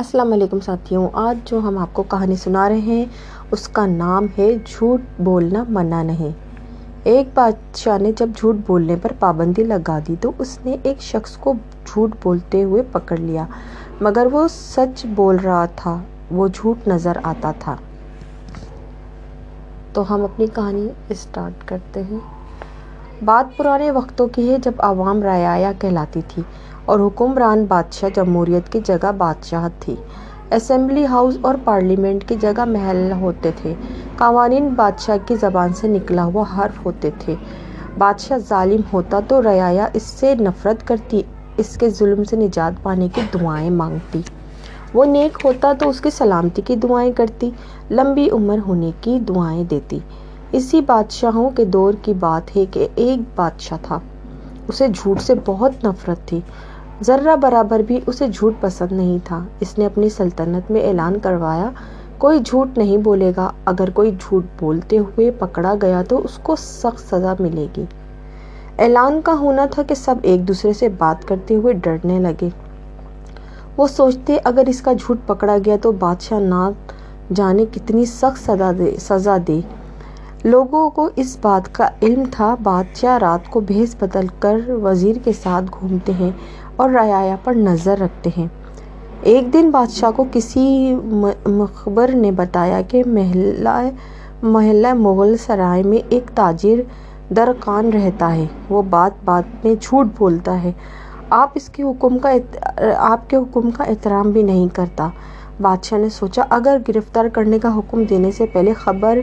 السلام 0.00 0.32
علیکم 0.32 0.60
ساتھیوں، 0.60 1.08
آج 1.12 1.38
جو 1.44 1.58
ہم 1.58 1.78
آپ 1.78 1.88
کو 1.92 2.02
کہانی 2.02 2.36
سنا 2.36 2.68
رہے 2.68 2.78
ہیں، 2.78 3.04
اس 3.50 3.68
کا 3.68 3.86
نام 3.86 4.26
ہے 4.38 4.56
جھوٹ 4.64 5.00
بولنا 5.18 5.64
منع 5.68 6.02
نہیں۔ 6.02 6.30
ایک 7.04 7.28
بادشاہ 7.34 7.98
نے 7.98 8.12
جب 8.12 8.28
جھوٹ 8.36 8.56
بولنے 8.66 8.96
پر 9.02 9.12
پابندی 9.18 9.64
لگا 9.64 9.98
دی 10.08 10.14
تو 10.20 10.32
اس 10.38 10.58
نے 10.64 10.76
ایک 10.82 11.02
شخص 11.02 11.36
کو 11.36 11.52
جھوٹ 11.86 12.10
بولتے 12.22 12.62
ہوئے 12.62 12.82
پکڑ 12.92 13.16
لیا، 13.16 13.46
مگر 14.00 14.26
وہ 14.32 14.48
سچ 14.48 15.06
بول 15.06 15.36
رہا 15.36 15.66
تھا، 15.76 15.98
وہ 16.30 16.48
جھوٹ 16.48 16.88
نظر 16.88 17.12
آتا 17.22 17.52
تھا۔ 17.58 17.76
تو 19.92 20.14
ہم 20.14 20.24
اپنی 20.24 20.46
کہانی 20.54 20.88
اسٹارٹ 21.08 21.68
کرتے 21.68 22.02
ہیں۔ 22.02 22.39
بات 23.24 23.56
پرانے 23.56 23.90
وقتوں 23.90 24.28
کی 24.28 24.50
ہے 24.50 24.56
جب 24.62 24.72
عوام 24.78 25.22
رعایا 25.22 25.72
کہلاتی 25.78 26.20
تھی 26.28 26.42
اور 26.84 27.00
حکمران 27.00 27.64
بادشاہ 27.64 28.08
جمہوریت 28.14 28.72
کی 28.72 28.80
جگہ 28.84 29.12
بادشاہت 29.12 29.82
تھی۔ 29.82 29.96
اسمبلی 30.50 31.06
ہاؤس 31.06 31.38
اور 31.40 31.54
پارلیمنٹ 31.64 32.28
کی 32.28 32.34
جگہ 32.34 32.64
محل 32.64 33.12
ہوتے 33.20 33.50
تھے۔ 33.56 33.74
قوانین 34.18 34.68
بادشاہ 34.68 35.16
کی 35.26 35.36
زبان 35.36 35.72
سے 35.72 35.88
نکلا 35.88 36.24
ہوا 36.24 36.44
حرف 36.58 36.86
ہوتے 36.86 37.10
تھے۔ 37.18 37.34
بادشاہ 37.98 38.38
ظالم 38.38 38.80
ہوتا 38.92 39.20
تو 39.28 39.42
رعایا 39.42 39.86
اس 39.92 40.02
سے 40.02 40.34
نفرت 40.34 40.86
کرتی، 40.88 41.22
اس 41.56 41.76
کے 41.76 41.88
ظلم 41.88 42.24
سے 42.24 42.36
نجات 42.36 42.82
پانے 42.82 43.08
کی 43.14 43.20
دعائیں 43.34 43.70
مانگتی۔ 43.70 44.20
وہ 44.94 45.04
نیک 45.04 45.38
ہوتا 45.44 45.72
تو 45.78 45.88
اس 45.88 46.00
کی 46.00 46.10
سلامتی 46.10 46.62
کی 46.62 46.76
دعائیں 46.76 47.12
کرتی، 47.12 47.50
لمبی 47.90 48.30
عمر 48.30 48.58
ہونے 48.66 48.90
کی 49.00 49.18
دعائیں 49.28 49.64
دیتی۔ 49.64 49.98
اسی 50.52 50.80
بادشاہوں 50.80 51.50
کے 51.50 51.64
دور 51.64 51.94
کی 52.02 52.14
بات 52.14 52.56
ہے 52.56 52.64
کہ 52.70 52.88
ایک 52.94 53.18
بادشاہ 53.36 53.78
تھا۔ 53.82 53.98
اسے 54.68 54.88
جھوٹ 54.88 55.20
سے 55.20 55.34
بہت 55.44 55.84
نفرت 55.84 56.28
تھی۔ 56.28 56.40
ذرہ 57.02 57.36
برابر 57.36 57.80
بھی 57.80 58.00
اسے 58.06 58.28
جھوٹ 58.28 58.54
پسند 58.60 58.92
نہیں 58.92 59.18
تھا۔ 59.24 59.44
اس 59.60 59.78
نے 59.78 59.86
اپنی 59.86 60.08
سلطنت 60.08 60.70
میں 60.70 60.88
اعلان 60.88 61.18
کروایا، 61.18 61.70
کوئی 62.18 62.38
جھوٹ 62.38 62.78
نہیں 62.78 62.96
بولے 62.96 63.32
گا۔ 63.36 63.50
اگر 63.64 63.90
کوئی 63.90 64.10
جھوٹ 64.20 64.44
بولتے 64.60 64.98
ہوئے 64.98 65.30
پکڑا 65.30 65.74
گیا 65.82 66.02
تو 66.08 66.20
اس 66.24 66.38
کو 66.42 66.56
سخت 66.56 67.14
سزا 67.14 67.34
ملے 67.40 67.66
گی۔ 67.76 67.84
اعلان 68.78 69.20
کا 69.24 69.32
ہونا 69.32 69.66
تھا 69.70 69.82
کہ 69.82 69.94
سب 69.94 70.14
ایک 70.22 70.48
دوسرے 70.48 70.72
سے 70.72 70.88
بات 70.88 71.28
کرتے 71.28 71.54
ہوئے 71.54 71.72
ڈرنے 71.72 72.18
لگے۔ 72.18 72.48
وہ 73.76 73.86
سوچتے، 73.86 74.38
اگر 74.44 74.62
اس 74.66 74.80
کا 74.80 74.92
جھوٹ 74.92 75.18
پکڑا 75.26 75.56
گیا 75.64 75.76
تو 75.82 75.92
بادشاہ 75.92 76.40
نہ 76.40 76.70
جانے 77.34 77.64
کتنی 77.72 78.04
سخت 78.04 78.50
سزا 79.00 79.36
دے 79.46 79.60
لوگوں 80.44 80.90
کو 80.90 81.08
اس 81.16 81.36
بات 81.42 81.74
کا 81.74 81.88
علم 82.02 82.22
تھا، 82.30 82.54
بادشاہ 82.62 83.18
رات 83.18 83.50
کو 83.50 83.60
بھیس 83.60 83.94
بدل 83.98 84.26
کر 84.38 84.56
وزیر 84.82 85.16
کے 85.24 85.32
ساتھ 85.32 85.64
گھومتے 85.80 86.12
ہیں 86.12 86.30
اور 86.76 86.90
رعایا 86.90 87.36
پر 87.44 87.54
نظر 87.54 87.98
رکھتے 87.98 88.30
ہیں۔ 88.36 88.46
ایک 89.22 89.52
دن 89.52 89.70
بادشاہ 89.70 90.10
کو 90.10 90.24
کسی 90.32 90.94
مخبر 91.46 92.10
نے 92.14 92.30
بتایا 92.30 92.80
کہ 92.88 93.02
محلہ 93.06 93.78
محلہ 94.42 94.92
مغل 94.94 95.36
سرائے 95.36 95.82
میں 95.82 95.98
ایک 96.08 96.30
تاجر 96.34 96.80
درکان 97.34 97.90
رہتا 97.92 98.34
ہے۔ 98.34 98.46
وہ 98.68 98.82
بات 98.90 99.24
بات 99.24 99.64
میں 99.64 99.74
جھوٹ 99.80 100.06
بولتا 100.18 100.62
ہے۔ 100.62 100.72
آپ 101.30 101.50
اس 101.54 101.68
کے 101.68 101.82
حکم 101.82 102.18
کا 102.18 102.30
آپ 102.96 103.30
کے 103.30 103.36
حکم 103.36 103.70
کا 103.70 103.84
احترام 103.84 104.30
بھی 104.30 104.42
نہیں 104.42 104.68
کرتا۔ 104.74 105.08
بادشاہ 105.60 105.98
نے 105.98 106.08
سوچا، 106.08 106.42
اگر 106.50 106.78
گرفتار 106.88 107.28
کرنے 107.32 107.58
کا 107.58 107.76
حکم 107.76 108.02
دینے 108.10 108.30
سے 108.30 108.46
پہلے 108.46 108.72
خبر 108.72 109.18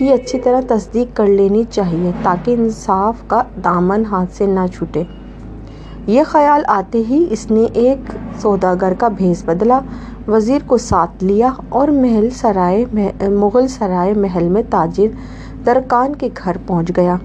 کی 0.00 0.10
اچھی 0.12 0.38
طرح 0.38 0.60
تصدیق 0.68 1.16
کر 1.16 1.26
لینی 1.26 1.62
چاہیے 1.70 2.10
تاکہ 2.22 2.54
انصاف 2.58 3.16
کا 3.28 3.42
دامن 3.64 4.04
ہاتھ 4.10 4.32
سے 4.36 4.46
نہ 4.46 4.66
چھوٹے۔ 4.74 5.02
یہ 6.06 6.22
خیال 6.26 6.62
آتے 6.74 7.02
ہی 7.08 7.24
اس 7.30 7.50
نے 7.50 7.64
ایک 7.82 8.10
سوداگر 8.42 8.92
کا 8.98 9.08
بھیس 9.16 9.42
بدلا۔ 9.46 9.80
وزیر 10.28 10.60
کو 10.66 10.76
ساتھ 10.78 11.24
لیا 11.24 11.50
اور 11.78 11.88
محل 11.98 12.28
سرائے 12.36 12.84
مغل 13.30 13.68
سرائے 13.68 14.14
محل 14.14 14.48
میں 14.48 14.62
تاجر 14.70 15.08
درکان 15.66 16.14
کے 16.14 16.28
گھر 16.44 16.56
پہنچ 16.66 16.92
گیا۔ 16.96 17.16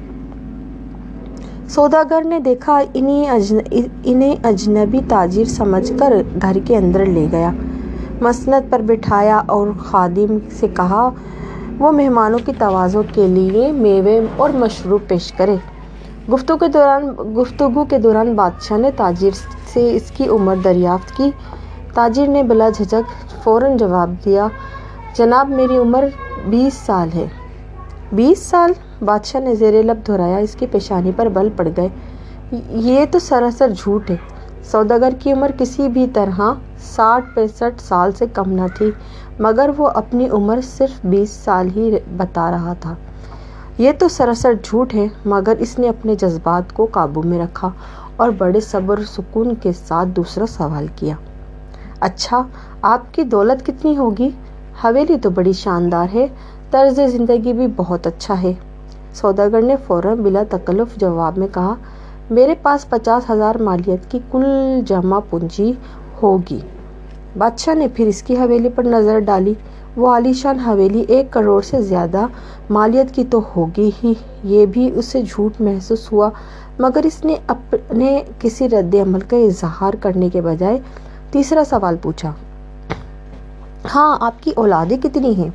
سوداگر 1.70 2.24
نے 2.26 2.40
دیکھا 2.40 2.80
انہیں 2.94 4.36
اجنبی 4.44 5.00
تاجر 5.10 5.46
سمجھ 5.50 5.92
کر 6.00 6.14
گھر 6.42 6.58
کے 6.66 6.78
اندر 6.78 7.06
لے 7.06 7.28
گیا۔ 7.32 7.52
مسند 8.22 8.70
پر 8.70 8.82
بٹھایا 8.86 9.42
اور 9.48 9.68
خادم 9.80 10.38
سے 10.60 10.68
کہا 10.76 11.10
وہ 11.80 11.92
مہمانوں 11.92 12.40
کی 12.46 12.52
توازوں 12.58 13.04
کے 13.14 13.28
لیے 13.28 13.72
میوے 13.72 14.20
اور 14.38 14.50
مشروب 14.50 15.02
پیش 15.08 15.32
کرے۔ 15.32 15.56
گفتگو 16.34 16.58
کے 16.58 16.68
دوران 16.68 17.10
گفتگو 17.38 17.86
کے 17.86 17.98
دوران 17.98 18.34
بادشاہ 18.34 18.78
نے 18.78 18.92
تاجر 18.92 19.30
سے 19.74 19.96
اس 19.96 20.12
کی 20.12 20.28
عمر 20.28 20.56
دریافت 20.64 21.18
کی۔ 21.18 21.32
تاجر 21.94 22.28
نے 22.28 22.44
بلا 22.44 22.70
جھجک 22.70 23.12
فوراً 23.44 23.78
جواب 23.78 24.14
دیا، 24.26 24.48
جناب، 25.18 25.50
میری 25.50 25.78
عمر 25.78 26.06
بیس 26.48 26.74
سال 26.74 27.10
ہے۔ 27.16 27.28
بیس 28.12 28.40
سال؟ 28.40 28.72
بادشاہ 29.06 29.42
نے 29.42 29.56
زیر 29.56 29.84
لب 29.84 29.98
دہرایا، 30.08 30.38
اس 30.38 30.56
کی 30.56 30.66
پیشانی 30.72 31.12
پر 31.16 31.30
بل 31.30 31.50
پڑ 31.56 31.68
گئے۔ 31.78 31.90
یہ 32.70 33.06
تو 33.12 33.20
سراسر 33.20 33.70
جھوٹ 33.70 34.10
ہے۔ 34.10 34.16
سوداگر 34.64 35.14
کی 35.20 35.32
عمر 35.32 35.52
کسی 35.58 35.88
بھی 35.88 36.08
طرح 36.14 36.42
ساٹھ 36.80 37.26
پینسٹھ 37.36 37.82
سال 37.82 38.12
سے 38.12 38.26
کم 38.34 38.52
نہ 38.52 38.62
تھی، 38.78 38.92
مگر 39.40 39.70
وہ 39.78 39.88
اپنی 39.88 40.30
عمر 40.30 40.60
صرف 40.64 41.06
بیس 41.06 41.30
سال 41.30 41.68
ہی 41.76 41.92
بتا 42.18 42.52
رہا 42.52 42.74
تھا۔ 42.80 42.94
یہ 43.78 43.92
تو 44.00 44.08
سراسر 44.08 44.54
جھوٹ 44.64 44.96
ہے، 44.96 45.08
مگر 45.26 45.54
اس 45.60 45.80
نے 45.80 45.90
اپنے 45.90 46.16
جذبات 46.16 46.74
کو 46.74 46.88
قابو 46.92 47.22
میں 47.22 47.40
رکھا 47.40 47.70
اور 48.16 48.30
بڑے 48.30 48.60
صبر 48.60 49.04
سکون 49.04 49.54
کے 49.56 49.72
ساتھ 49.74 50.08
دوسرا 50.08 50.46
سوال 50.46 50.86
کیا۔ 50.96 51.16
اچھا 52.00 52.44
آپ 52.82 53.14
کی 53.14 53.24
دولت 53.24 53.66
کتنی 53.66 53.98
ہوگی؟ 53.98 54.30
حویلی 54.84 55.18
تو 55.18 55.30
بڑی 55.30 55.54
شاندار 55.54 56.08
ہے، 56.14 56.28
طرز 56.72 57.00
زندگی 57.12 57.54
بھی 57.54 57.68
بہت 57.76 58.08
اچھا 58.08 58.42
ہے۔ 58.42 58.54
سوداگر 59.14 59.62
نے 59.62 59.76
فوراً 59.88 60.18
بلا 60.18 60.44
تکلف 60.50 60.96
جواب 60.96 61.38
میں 61.38 61.48
کہا، 61.54 61.76
میرے 62.30 62.56
پاس 62.62 62.90
پچاس 62.90 63.30
ہزار 63.30 63.56
مالیت 63.56 64.12
کی 64.12 64.20
کل 64.32 64.46
جمع 64.86 65.20
پونجی 65.30 65.74
ہوگی۔ 66.24 66.60
بادشاہ 67.38 67.74
نے 67.76 67.88
پھر 67.88 68.08
اس 68.08 68.24
کی 68.24 68.38
حویلی 68.38 68.70
پر 68.70 68.84
نظر 68.84 69.20
ڈالی۔ 69.20 69.54
وہ 69.96 70.10
عالیشان 70.10 70.60
حویلی 70.60 71.06
ایک 71.08 71.32
کروڑ 71.32 71.62
سے 71.62 71.82
زیادہ 71.82 72.26
مالیت 72.70 73.16
کی 73.16 73.24
تو 73.30 73.42
ہوگی 73.56 73.92
ہی۔ 74.04 74.14
یہ 74.44 74.66
بھی 74.66 74.92
اسے 74.96 75.22
جھوٹ 75.22 75.62
محسوس 75.62 76.12
ہوا، 76.12 76.30
مگر 76.80 77.02
اس 77.04 77.26
نے 77.26 77.36
اپنے 77.48 78.22
کسی 78.40 78.70
رد 78.70 78.96
عمل 78.96 79.20
کا 79.20 79.38
اظہار 79.38 79.94
کرنے 79.94 80.30
کے 80.30 80.42
بجائے 80.42 80.80
تیسرا 81.32 81.64
سوال 81.70 81.96
پوچھا۔ 82.02 82.32
ہاں 83.96 84.18
آپ 84.22 84.44
کی 84.44 84.52
اولادیں 84.56 84.98
کتنی 84.98 85.36
ہیں؟ 85.36 85.50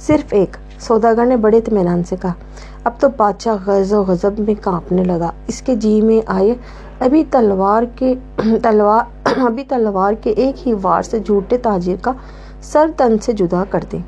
صرف 0.00 0.24
ایک، 0.30 0.56
سوداگر 0.80 1.26
نے 1.26 1.36
بڑے 1.36 1.56
اطمینان 1.56 2.04
سے 2.04 2.16
کہا۔ 2.22 2.32
اب 2.84 2.92
تو 3.00 3.08
بادشاہ 3.16 3.56
غیظ 3.66 3.92
و 3.92 4.02
غضب 4.02 4.38
میں 4.38 4.54
کانپنے 4.60 5.04
لگا۔ 5.04 5.30
اس 5.46 5.62
کے 5.62 5.76
جی 5.76 6.02
میں 6.02 6.20
آئے 6.26 6.54
ابھی 7.00 7.24
تلوار 7.30 7.82
کے 7.96 8.14
تلوار 8.62 9.13
ابھی 9.24 9.64
تلوار 9.64 10.12
کے 10.12 10.30
ایک 10.30 10.68
ہی 10.68 10.72
وار 10.82 11.02
سے 11.02 11.18
جھوٹے 11.18 11.58
تاجر 11.58 11.94
کا 12.02 12.12
سر 12.62 12.90
تن 12.96 13.18
سے 13.22 13.32
جدا 13.32 13.64
کر 13.70 13.80
دیں۔ 13.92 13.98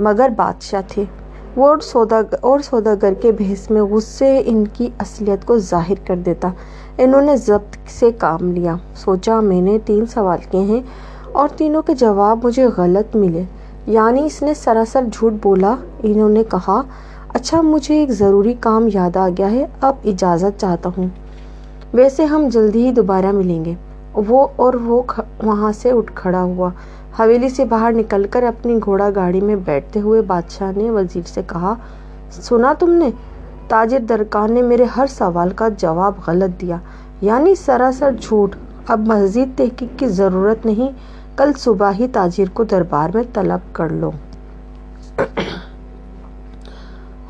مگر 0.00 0.28
بادشاہ 0.36 0.80
تھے۔ 0.88 1.04
وہ 1.56 1.74
اور 2.40 2.58
سوداگر 2.58 3.12
کے 3.20 3.32
بحث 3.32 3.70
میں 3.70 3.82
غصے 3.82 4.42
ان 4.46 4.64
کی 4.72 4.88
اصلیت 4.98 5.44
کو 5.44 5.58
ظاہر 5.58 6.06
کر 6.06 6.16
دیتا۔ 6.16 6.48
انہوں 6.98 7.22
نے 7.22 7.36
ضبط 7.36 7.76
سے 7.88 8.10
کام 8.12 8.52
لیا۔ 8.52 8.74
سوچا، 8.94 9.40
میں 9.40 9.60
نے 9.60 9.78
تین 9.84 10.06
سوال 10.06 10.38
کیے 10.50 10.60
ہیں 10.60 10.80
اور 11.32 11.48
تینوں 11.48 11.82
کے 11.82 11.94
جواب 11.94 12.44
مجھے 12.44 12.66
غلط 12.76 13.16
ملے۔ 13.16 13.42
یعنی 13.86 14.26
اس 14.26 14.42
نے 14.42 14.54
سراسر 14.54 15.04
جھوٹ 15.12 15.32
بولا۔ 15.42 15.74
انہوں 16.02 16.28
نے 16.28 16.44
کہا 16.44 16.82
اچھا 17.28 17.60
مجھے 17.60 17.94
ایک 17.94 18.10
ضروری 18.10 18.54
کام 18.60 18.88
یاد 18.94 19.16
آ 19.16 19.28
گیا 19.38 19.50
ہے، 19.50 19.66
اب 19.80 19.94
اجازت 20.04 20.60
چاہتا 20.60 20.90
ہوں۔ 20.98 21.06
ویسے 21.94 22.24
ہم 22.24 22.48
جلدی 22.48 22.86
ہی 22.86 22.92
دوبارہ 22.92 23.32
ملیں 23.32 23.64
گے۔ 23.64 23.74
وہ 24.16 24.46
اور 24.56 24.74
وہ 24.74 25.02
وہاں 25.42 25.72
سے 25.72 25.90
اٹھ 25.90 26.12
کھڑا 26.14 26.42
ہوا۔ 26.42 26.70
حویلی 27.18 27.48
سے 27.48 27.64
باہر 27.64 27.92
نکل 27.92 28.26
کر 28.30 28.42
اپنی 28.42 28.78
گھوڑا 28.84 29.08
گاڑی 29.14 29.40
میں 29.40 29.56
بیٹھتے 29.56 30.00
ہوئے 30.00 30.22
بادشاہ 30.22 30.72
نے 30.76 30.90
وزیر 30.90 31.22
سے 31.26 31.42
کہا، 31.46 31.74
سنا 32.30 32.72
تم 32.78 32.90
نے؟ 32.90 33.10
تاجر 33.68 33.98
درکان 33.98 34.52
نے 34.52 34.62
میرے 34.62 34.84
ہر 34.84 35.06
سوال 35.06 35.50
کا 35.50 35.68
جواب 35.68 36.12
غلط 36.26 36.60
دیا۔ 36.60 36.76
یعنی 37.20 37.54
سراسر 37.54 38.10
جھوٹ۔ 38.20 38.56
اب 38.88 39.00
مزید 39.06 39.48
تحقیق 39.56 39.98
کی 39.98 40.06
ضرورت 40.06 40.66
نہیں۔ 40.66 40.90
کل 41.36 41.52
صبح 41.58 41.92
ہی 41.98 42.08
تاجر 42.08 42.44
کو 42.52 42.64
دربار 42.64 43.10
میں 43.14 43.22
طلب 43.32 43.74
کر 43.74 43.88
لو۔ 43.88 44.10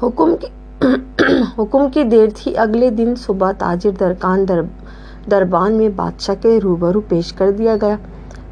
حکم 0.02 0.36
کی 0.40 0.46
حکم 1.58 1.90
کی 1.90 2.04
دیر 2.04 2.28
تھی۔ 2.36 2.58
اگلے 2.58 2.90
دن 2.90 3.14
صبح 3.16 3.52
تاجر 3.52 3.90
درکان 4.00 4.48
در 4.48 4.60
دربان 5.30 5.72
میں 5.72 5.88
بادشاہ 5.96 6.34
کے 6.42 6.60
روبرو 6.60 7.00
پیش 7.00 7.32
کر 7.32 7.50
دیا 7.50 7.76
گیا۔ 7.80 7.96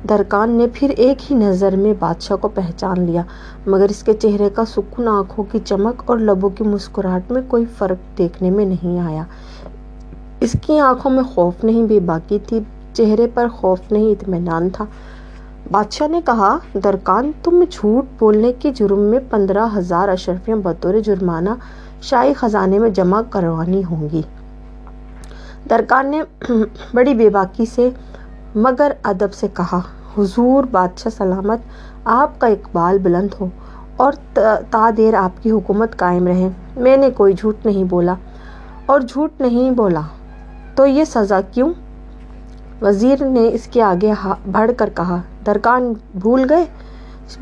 درکان 0.08 0.50
نے 0.50 0.66
پھر 0.74 0.90
ایک 0.96 1.32
ہی 1.32 1.36
نظر 1.36 1.76
میں 1.76 1.94
بادشاہ 1.98 2.36
کو 2.36 2.48
پہچان 2.48 3.00
لیا، 3.00 3.22
مگر 3.66 3.86
اس 3.90 4.02
کے 4.02 4.12
چہرے 4.12 4.48
کا 4.54 4.64
سکون 4.64 5.08
آنکھوں 5.08 5.44
کی 5.52 5.58
چمک 5.64 6.02
اور 6.06 6.18
لبوں 6.18 6.50
کی 6.50 6.64
مسکراہٹ 6.64 7.32
میں 7.32 7.42
کوئی 7.48 7.64
فرق 7.78 8.18
دیکھنے 8.18 8.50
میں 8.50 8.64
نہیں 8.64 9.00
آیا۔ 9.00 9.22
اس 10.40 10.56
کی 10.66 10.78
آنکھوں 10.78 11.10
میں 11.10 11.22
خوف 11.22 11.64
نہیں، 11.64 11.82
بے 11.82 12.00
باکی 12.00 12.38
تھی۔ 12.46 12.60
چہرے 12.92 13.26
پر 13.34 13.48
خوف 13.48 13.78
نہیں، 13.90 14.10
اطمینان 14.10 14.68
تھا۔ 14.70 14.84
بادشاہ 15.70 16.08
نے 16.08 16.20
کہا، 16.24 16.58
درکان، 16.84 17.30
تم 17.42 17.64
جھوٹ 17.70 18.04
بولنے 18.18 18.52
کے 18.58 18.72
جرم 18.74 18.98
میں 18.98 19.18
پندرہ 19.30 19.66
ہزار 19.76 20.08
اشرفیاں 20.08 20.56
بطور 20.56 20.94
جرمانہ 21.04 21.50
شاہی 22.02 22.34
خزانے 22.34 22.78
میں 22.78 22.90
جمع 22.90 23.20
کروانی 23.30 23.82
ہوں 23.90 24.08
گی۔ 24.12 24.22
درکان 25.70 26.10
نے 26.10 26.22
بڑی 26.94 27.14
بے 27.14 27.30
باکی 27.30 27.64
سے 27.66 27.90
مگر 28.54 28.92
ادب 29.02 29.32
سے 29.32 29.46
کہا، 29.54 29.80
حضور 30.18 30.64
بادشاہ 30.64 31.16
سلامت، 31.16 31.58
آپ 32.04 32.40
کا 32.40 32.46
اقبال 32.46 32.98
بلند 32.98 33.28
ہو 33.40 33.48
اور 33.96 34.12
تا 34.70 34.90
دیر 34.96 35.14
آپ 35.14 35.42
کی 35.42 35.50
حکومت 35.50 35.96
قائم 35.96 36.26
رہے۔ 36.26 36.48
میں 36.76 36.96
نے 36.96 37.10
کوئی 37.10 37.32
جھوٹ 37.32 37.66
نہیں 37.66 37.84
بولا 37.84 38.14
اور 38.86 39.00
جھوٹ 39.00 39.40
نہیں 39.40 39.70
بولا۔ 39.70 40.00
تو 40.74 40.86
یہ 40.86 41.04
سزا 41.04 41.40
کیوں؟ 41.40 41.72
وزیر 42.82 43.24
نے 43.24 43.48
اس 43.52 43.66
کے 43.66 43.82
آگے 43.82 44.12
بڑھ 44.52 44.70
کر 44.76 44.90
کہا 44.94 45.20
درکان 45.46 45.92
بھول 46.14 46.46
گئے؟ 46.50 46.64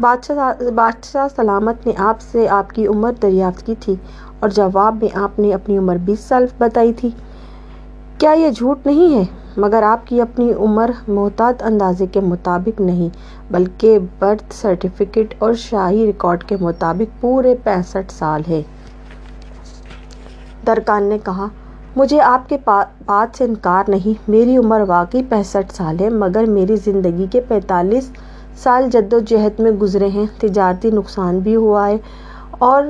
بادشاہ 0.00 0.70
بادشاہ 0.75 1.26
سلامت 1.36 1.86
نے 1.86 1.92
آپ 1.98 2.20
سے 2.20 2.48
آپ 2.48 2.70
کی 2.70 2.86
عمر 2.86 3.12
دریافت 3.22 3.66
کی 3.66 3.75
تھی 3.80 3.94
اور 4.40 4.48
جواب 4.48 4.96
میں 5.02 5.18
آپ 5.18 5.38
نے 5.38 5.54
اپنی 5.54 5.78
عمر 5.78 5.96
بیس 5.96 6.20
سال 6.20 6.46
بتائی 6.58 6.92
تھی۔ 6.92 7.10
کیا 8.19 8.32
یہ 8.32 8.50
جھوٹ 8.50 8.87
نہیں 8.87 9.14
ہے؟ 9.14 9.23
مگر 9.56 9.82
آپ 9.82 10.06
کی 10.06 10.20
اپنی 10.20 10.53
عمر 10.55 10.91
محتاط 11.09 11.62
اندازے 11.62 12.06
کے 12.12 12.20
مطابق 12.20 12.81
نہیں، 12.81 13.09
بلکہ 13.50 13.99
برتھ 14.19 14.55
سرٹیفکیٹ 14.55 15.35
اور 15.38 15.55
شاہی 15.61 16.06
ریکارڈ 16.06 16.44
کے 16.44 16.56
مطابق 16.61 17.20
پورے 17.20 17.55
پینسٹھ 17.64 18.12
سال 18.12 18.43
ہے 18.49 18.62
درکان 20.67 21.05
نے 21.05 21.19
کہا، 21.25 21.47
مجھے 21.97 22.20
آپ 22.20 22.49
کے 22.49 22.56
بات 22.64 23.37
سے 23.38 23.44
انکار 23.44 23.91
نہیں، 23.91 24.20
میری 24.31 24.56
عمر 24.56 24.82
واقعی 24.88 25.23
پینسٹھ 25.29 25.75
سال 25.75 26.00
ہے، 26.00 26.09
مگر 26.11 26.44
میری 26.49 26.76
زندگی 26.85 27.26
کے 27.31 27.41
پینتالیس 27.49 28.11
سال 28.62 28.88
جدوجہد 28.91 29.61
میں 29.61 29.70
گزرے 29.73 30.09
ہیں، 30.09 30.26
تجارتی 30.41 30.91
نقصان 30.91 31.38
بھی 31.38 31.56
ہوا 31.56 31.87
ہے 31.88 31.97
اور 32.64 32.82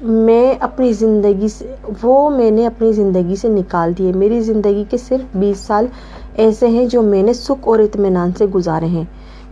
میں 0.00 0.54
اپنی 0.60 0.92
زندگی 0.92 1.48
سے 1.48 1.74
وہ 2.02 2.30
میں 2.30 2.50
نے 2.50 2.66
اپنی 2.66 2.92
زندگی 2.92 3.36
سے 3.36 3.48
نکال 3.48 3.92
دیے 3.98 4.12
میری 4.12 4.40
زندگی 4.40 4.84
کے 4.90 4.96
صرف 4.96 5.36
بیس 5.36 5.58
سال 5.58 5.86
ایسے 6.34 6.66
ہیں 6.66 6.86
جو 6.86 7.02
میں 7.02 7.22
نے 7.22 7.32
سکھ 7.32 7.68
اور 7.68 7.78
اطمینان 7.78 8.30
سے 8.38 8.46
گزارے 8.46 8.86
ہیں۔ 8.86 9.04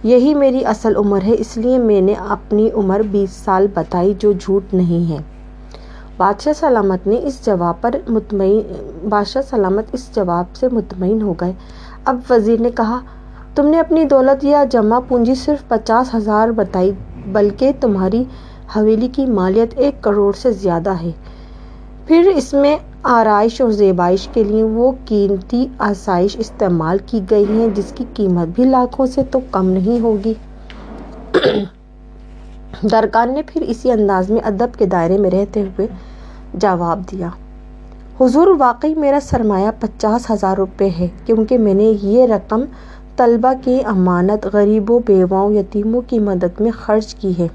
یہی 0.03 0.35
میری 0.35 0.65
اصل 0.65 0.97
عمر 0.97 1.23
ہے، 1.23 1.35
اس 1.39 1.57
لیے 1.57 1.79
میں 1.79 2.01
نے 2.01 2.15
اپنی 2.29 2.71
عمر 2.75 3.01
بیس 3.11 3.31
سال 3.31 3.67
بتائی 3.75 4.15
جو 4.19 4.33
جھوٹ 4.33 4.75
نہیں 4.75 5.13
ہے۔ 5.13 5.23
بادشاہ 6.17 6.53
سلامت 6.53 7.07
نے 7.07 7.21
اس 7.23 7.47
جواب 7.47 7.81
پر 7.81 7.91
مطمئن 8.09 8.61
بادشاہ 9.09 9.43
سلامت 9.43 9.85
اس 9.93 10.15
جواب 10.15 10.57
سے 10.57 10.69
مطمئن 10.73 11.23
ہو 11.23 11.33
گئے۔ 11.33 11.53
اب 12.05 12.21
وزیر 12.31 12.61
نے 12.61 12.71
کہا، 12.71 12.99
تم 13.55 13.67
نے 13.67 13.81
اپنی 13.81 14.05
دولت 14.05 14.45
یا 14.45 14.65
جمع 14.65 14.99
پونجی 15.09 15.35
صرف 15.35 15.69
پچاس 15.69 16.15
ہزار 16.15 16.49
بتائی، 16.49 16.93
بلکہ 17.27 17.73
تمہاری 17.81 18.25
حویلی 18.77 19.09
کی 19.09 19.27
مالیت 19.27 19.75
ایک 19.77 20.03
کروڑ 20.03 20.33
سے 20.33 20.53
زیادہ 20.53 20.91
ہے۔ 20.91 21.11
پھر 22.07 22.31
اس 22.37 22.53
میں 22.53 22.77
آرائش 23.03 23.61
اور 23.61 23.71
زیبائش 23.71 24.29
کے 24.33 24.45
لیے 24.45 24.63
وہ 24.63 24.93
قیمتی 25.05 25.67
آسائش 25.79 26.37
استعمال 26.39 26.99
کی 27.07 27.21
گئی 27.31 27.45
ہیں، 27.49 27.69
جس 27.75 27.93
کی 27.95 28.05
قیمت 28.15 28.49
بھی 28.55 28.65
لاکھوں 28.65 29.07
سے 29.07 29.23
تو 29.31 29.39
کم 29.51 29.69
نہیں 29.69 30.01
ہوگی۔ 30.01 30.35
درکان 32.83 33.35
نے 33.35 33.43
پھر 33.43 33.63
اسی 33.63 33.91
انداز 33.91 34.31
میں 34.31 34.41
ادب 34.45 34.79
کے 34.79 34.87
دائرے 34.87 35.19
میں 35.19 35.31
رہتے 35.31 35.63
ہوئے 35.63 35.87
جواب 36.55 37.03
دیا۔ 37.13 37.29
حضور، 38.21 38.47
واقعی 38.59 38.95
میرا 38.95 39.19
سرمایہ 39.23 39.71
پچاس 39.81 40.31
ہزار 40.31 40.57
روپے 40.57 40.89
ہے، 40.99 41.07
کیونکہ 41.27 41.59
میں 41.59 41.75
نے 41.75 41.93
یہ 42.03 42.27
رقم 42.27 42.61
طلبہ 43.17 43.53
کی 43.65 43.79
امانت، 43.85 44.47
غریبوں، 44.53 45.01
بیواؤں، 45.07 45.53
یتیموں 45.53 46.01
کی 46.07 46.19
مدد 46.19 46.61
میں 46.61 46.71
خرچ 46.71 47.15
کی 47.15 47.33
ہے۔ 47.39 47.47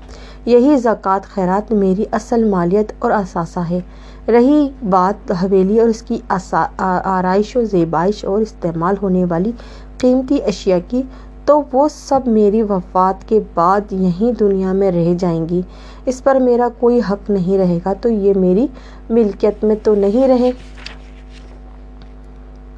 یہی 0.48 0.78
زکوٰۃ 0.78 1.24
خیرات 1.24 1.72
میری 1.72 2.06
اصل 2.12 2.44
مالیت 2.44 2.92
اور 3.00 3.12
اثاثہ 3.12 3.60
ہے۔ 3.60 3.80
رہی 4.28 4.68
بات 4.90 5.32
حویلی 5.44 5.80
اور 5.80 5.90
اس 5.90 6.02
کی 6.02 6.18
آرائش 6.30 7.56
و 7.56 7.64
زیبائش 7.64 8.26
اور 8.26 8.42
استعمال 8.42 8.96
ہونے 9.02 9.26
والی 9.30 9.52
قیمتی 9.98 10.38
اشیاء 10.48 10.78
کی، 10.88 11.02
تو 11.46 11.62
وہ 11.74 11.88
سب 11.88 12.28
میری 12.28 12.62
وفات 12.62 13.28
کے 13.30 13.40
بعد 13.54 13.92
یہیں 13.92 14.32
دنیا 14.32 14.72
میں 14.72 14.92
رہ 14.92 15.14
جائیں 15.20 15.50
گی۔ 15.50 15.62
اس 16.06 16.24
پر 16.24 16.36
میرا 16.36 16.68
کوئی 16.80 17.00
حق 17.10 17.30
نہیں 17.30 17.58
رہے 17.58 17.80
گا، 17.86 17.94
تو 17.94 18.10
یہ 18.10 18.34
میری 18.36 18.68
ملکیت 19.10 19.64
میں 19.64 19.76
تو 19.84 19.96
نہیں 19.96 20.28
رہے۔ 20.28 20.52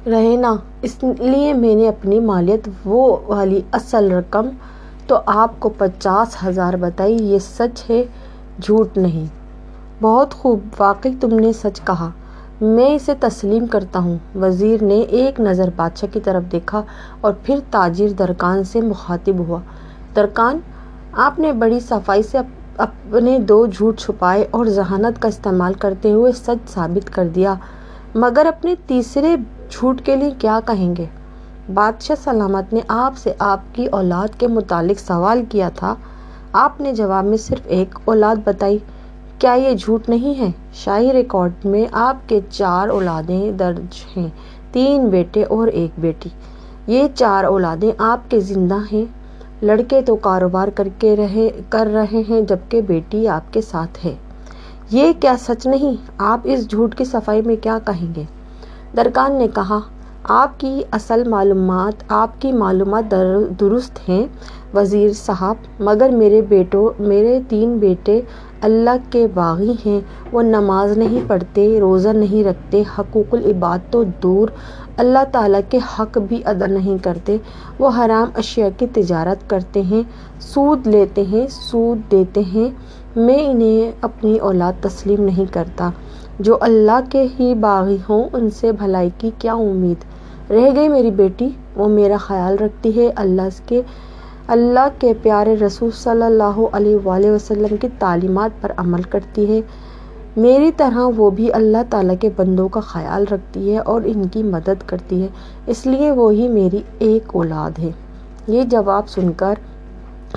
رہے 0.06 0.36
نا، 0.36 0.54
اس 0.82 0.96
لیے 1.02 1.52
میں 1.52 1.74
نے 1.74 1.88
اپنی 1.88 2.20
مالیت 2.20 2.68
وہ 2.84 3.16
والی 3.26 3.60
اصل 3.72 4.12
رقم 4.12 4.48
تو 5.10 5.20
آپ 5.26 5.60
کو 5.60 5.68
پچاس 5.68 6.36
ہزار 6.46 6.74
بتائی، 6.74 7.14
یہ 7.14 7.38
سچ 7.38 7.90
ہے، 7.90 8.04
جھوٹ 8.62 8.98
نہیں۔ 8.98 9.26
بہت 10.02 10.34
خوب، 10.34 10.60
واقعی 10.78 11.14
تم 11.20 11.38
نے 11.38 11.52
سچ 11.52 11.80
کہا۔ 11.84 12.10
میں 12.60 12.94
اسے 12.94 13.14
تسلیم 13.20 13.66
کرتا 13.66 13.98
ہوں۔ 13.98 14.18
وزیر 14.34 14.82
نے 14.82 14.94
ایک 14.94 15.40
نظر 15.40 15.68
بادشاہ 15.76 16.14
کی 16.14 16.20
طرف 16.20 16.52
دیکھا 16.52 16.82
اور 17.20 17.32
پھر 17.42 17.58
تاجر 17.70 18.08
درکان 18.08 18.64
سے 18.64 18.80
مخاطب 18.80 19.38
ہوا۔ 19.38 19.58
درکان، 20.16 20.58
آپ 21.12 21.38
نے 21.38 21.52
بڑی 21.52 21.80
صفائی 21.80 22.22
سے 22.22 22.38
اپنے 22.76 23.38
دو 23.38 23.66
جھوٹ 23.66 23.98
چھپائے 23.98 24.46
اور 24.50 24.66
ذہانت 24.66 25.22
کا 25.22 25.28
استعمال 25.28 25.74
کرتے 25.74 26.12
ہوئے 26.12 26.32
سچ 26.32 26.70
ثابت 26.70 27.14
کر 27.14 27.28
دیا۔ 27.28 27.54
مگر 28.14 28.46
اپنے 28.46 28.74
تیسرے 28.86 29.36
جھوٹ 29.70 30.02
کے 30.02 30.16
لیے 30.16 30.30
کیا 30.38 30.60
کہیں 30.66 30.96
گے؟ 30.96 31.06
بادشاہ 31.74 32.22
سلامت 32.24 32.72
نے 32.72 32.80
آپ 32.88 33.16
سے 33.16 33.32
آپ 33.38 33.60
کی 33.72 33.86
اولاد 33.86 34.40
کے 34.40 34.46
متعلق 34.46 35.00
سوال 35.00 35.42
کیا 35.48 35.68
تھا۔ 35.68 35.94
آپ 36.52 36.80
نے 36.80 36.92
جواب 36.92 37.24
میں 37.24 37.36
صرف 37.36 37.60
ایک 37.64 37.98
اولاد 38.04 38.36
بتائی۔ 38.44 38.78
کیا 39.38 39.52
یہ 39.52 39.74
جھوٹ 39.74 40.08
نہیں 40.08 40.40
ہے؟ 40.40 40.50
شاہی 40.74 41.12
ریکارڈ 41.12 41.52
میں 41.64 41.84
آپ 41.92 42.28
کے 42.28 42.40
چار 42.50 42.88
اولادیں 42.88 43.52
درج 43.52 44.04
ہیں۔ 44.16 44.28
تین 44.72 45.08
بیٹے 45.08 45.44
اور 45.44 45.68
ایک 45.68 45.90
بیٹی۔ 45.98 46.28
یہ 46.86 47.08
چار 47.14 47.44
اولادیں 47.44 47.90
آپ 47.98 48.30
کے 48.30 48.40
زندہ 48.40 48.76
ہیں۔ 48.92 49.04
لڑکے 49.64 50.00
تو 50.00 50.16
کاروبار 50.16 50.68
کر 50.68 50.88
کے 50.98 51.16
رہے، 51.16 51.48
کر 51.68 51.86
رہے 51.86 52.22
ہیں، 52.28 52.40
جبکہ 52.40 52.80
بیٹی 52.80 53.28
آپ 53.28 53.52
کے 53.52 53.60
ساتھ 53.60 54.06
ہے۔ 54.06 54.14
یہ 54.90 55.12
کیا 55.20 55.34
سچ 55.40 55.66
نہیں؟ 55.66 55.96
آپ 56.18 56.40
اس 56.44 56.70
جھوٹ 56.70 56.94
کی 56.94 57.04
صفائی 57.04 57.42
میں 57.42 57.56
کیا 57.56 57.78
کہیں 57.86 58.14
گے؟ 58.14 58.22
درکان 58.96 59.32
نے 59.32 59.48
کہا 59.54 59.78
آپ 60.24 60.58
کی 60.60 60.82
اصل 60.92 61.22
معلومات، 61.28 62.02
آپ 62.08 62.40
کی 62.40 62.50
معلومات 62.52 63.14
درست 63.60 63.98
ہیں 64.08 64.26
وزیر 64.74 65.12
صاحب، 65.12 65.56
مگر 65.80 66.08
میرے 66.08 66.40
بیٹوں 66.42 66.88
میرے 66.98 67.38
تین 67.48 67.78
بیٹے 67.78 68.20
اللہ 68.62 68.96
کے 69.10 69.26
باغی 69.34 69.74
ہیں، 69.86 70.00
وہ 70.32 70.42
نماز 70.42 70.96
نہیں 70.98 71.28
پڑھتے، 71.28 71.78
روزہ 71.80 72.08
نہیں 72.08 72.44
رکھتے، 72.44 72.82
حقوق 72.98 73.34
العباد 73.34 73.90
تو 73.90 74.02
دور، 74.22 74.48
اللہ 74.96 75.24
تعالیٰ 75.32 75.60
کے 75.68 75.78
حق 75.98 76.18
بھی 76.18 76.42
ادا 76.44 76.66
نہیں 76.66 77.02
کرتے، 77.04 77.36
وہ 77.78 77.90
حرام 77.98 78.30
اشیاء 78.34 78.68
کی 78.76 78.86
تجارت 78.92 79.48
کرتے 79.50 79.82
ہیں، 79.82 80.02
سود 80.40 80.86
لیتے 80.86 81.22
ہیں، 81.22 81.46
سود 81.50 82.10
دیتے 82.10 82.40
ہیں، 82.40 82.68
میں 83.16 83.38
انہیں 83.50 83.90
اپنی 84.00 84.38
اولاد 84.38 84.82
تسلیم 84.82 85.24
نہیں 85.24 85.52
کرتا، 85.52 85.90
جو 86.38 86.56
اللہ 86.60 87.00
کے 87.10 87.26
ہی 87.40 87.54
باغی 87.54 87.96
ہوں، 88.08 88.28
ان 88.32 88.50
سے 88.50 88.72
بھلائی 88.72 89.10
کی 89.18 89.30
کیا 89.38 89.54
امید؟ 89.54 90.04
رہ 90.50 90.76
گئی 90.76 90.88
میری 90.88 91.10
بیٹی۔ 91.10 91.48
وہ 91.76 91.88
میرا 91.88 92.16
خیال 92.16 92.56
رکھتی 92.58 92.96
ہے 92.96 93.10
اللہ 93.16 93.48
کے 93.66 93.82
اللہ 94.48 94.88
کے 94.98 95.12
پیارے 95.22 95.56
رسول 95.56 95.90
صلی 95.90 96.22
اللہ 96.22 96.60
علیہ 96.72 96.96
وآلہ 97.04 97.26
وسلم 97.26 97.76
کی 97.76 97.88
تعلیمات 97.98 98.50
پر 98.60 98.72
عمل 98.76 99.02
کرتی 99.02 99.56
ہے۔ 99.56 99.60
میری 100.36 100.70
طرح 100.76 101.08
وہ 101.16 101.30
بھی 101.30 101.52
اللہ 101.52 101.78
تعالیٰ 101.90 102.14
کے 102.20 102.28
بندوں 102.36 102.68
کا 102.68 102.80
خیال 102.80 103.24
رکھتی 103.30 103.72
ہے 103.72 103.78
اور 103.78 104.02
ان 104.04 104.28
کی 104.28 104.42
مدد 104.42 104.82
کرتی 104.86 105.22
ہے۔ 105.22 105.26
اس 105.66 105.86
لیے 105.86 106.10
وہی 106.10 106.48
میری 106.48 106.80
ایک 106.98 107.22
اولاد 107.32 107.78
ہے۔ 107.78 107.90
یہ 108.46 108.62
جواب 108.62 109.08
سن 109.08 109.32
کر 109.32 109.54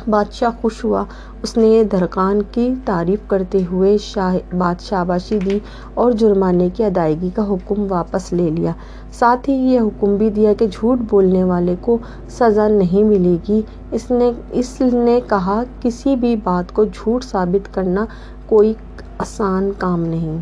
بادشاہ 0.08 0.50
خوش 0.62 0.84
ہوا۔ 0.86 1.04
اس 1.44 1.58
نے 1.58 1.84
درکان 1.84 2.42
کی 2.52 2.74
تعریف 2.86 3.20
کرتے 3.28 3.64
ہوئے 3.72 3.98
شاہ 3.98 4.38
شاباشی 4.82 5.40
دی 5.40 5.60
اور 5.94 6.12
جرمانے 6.12 6.70
کی 6.70 6.84
ادائیگی 6.84 7.30
کا 7.36 7.48
حکم 7.50 7.86
واپس 7.90 8.32
لے 8.34 8.50
لیا۔ 8.50 8.72
ساتھ 9.12 9.50
ہی 9.50 9.56
یہ 9.56 9.80
حکم 9.80 10.16
بھی 10.16 10.30
دیا 10.30 10.54
کہ 10.54 10.68
جھوٹ 10.68 11.00
بولنے 11.10 11.44
والے 11.44 11.76
کو 11.82 11.98
سزا 12.30 12.68
نہیں 12.68 13.04
ملے 13.04 13.38
گی۔ 13.48 13.62
اس 13.92 14.10
نے 14.12 14.32
اس 14.52 14.82
نے 14.82 15.20
کہا، 15.30 15.64
کسی 15.82 16.16
بھی 16.16 16.36
بات 16.44 16.74
کو 16.74 16.84
جھوٹ 16.84 17.24
ثابت 17.24 17.74
کرنا 17.76 18.06
کوئی 18.46 18.74
آسان 19.20 19.72
کام 19.78 20.04
نہیں۔ 20.06 20.38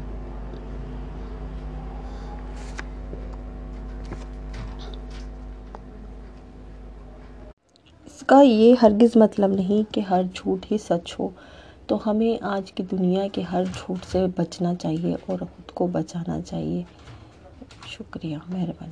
اس 8.21 8.27
کا 8.27 8.41
یہ 8.41 8.75
ہرگز 8.81 9.15
مطلب 9.15 9.53
نہیں 9.53 9.93
کہ 9.93 10.01
ہر 10.01 10.21
جھوٹ 10.33 10.65
ہی 10.71 10.77
سچ 10.77 11.15
ہو۔ 11.19 11.29
تو 11.87 11.97
ہمیں 12.05 12.37
آج 12.41 12.71
کی 12.71 12.83
دنیا 12.91 13.27
کے 13.33 13.41
ہر 13.41 13.63
جھوٹ 13.65 14.05
سے 14.11 14.25
بچنا 14.37 14.75
چاہیے 14.75 15.15
اور 15.25 15.39
خود 15.39 15.71
کو 15.71 15.87
بچانا 15.87 16.41
چاہیے۔ 16.41 16.83
شکریہ، 17.87 18.37
مہربانی۔ 18.49 18.89